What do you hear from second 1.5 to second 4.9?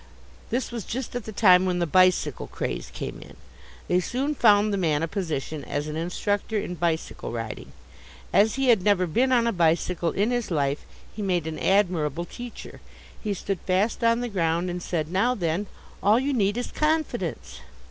when the bicycle craze came in. They soon found the